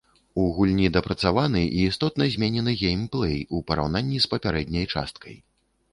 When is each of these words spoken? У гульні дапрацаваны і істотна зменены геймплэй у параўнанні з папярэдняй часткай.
У 0.43 0.43
гульні 0.53 0.87
дапрацаваны 0.95 1.61
і 1.81 1.85
істотна 1.89 2.23
зменены 2.37 2.73
геймплэй 2.87 3.39
у 3.59 3.61
параўнанні 3.71 4.17
з 4.27 4.31
папярэдняй 4.33 4.85
часткай. 4.93 5.35